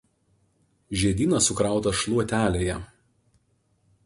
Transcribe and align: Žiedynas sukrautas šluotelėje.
Žiedynas 1.01 1.49
sukrautas 1.51 2.01
šluotelėje. 2.01 2.79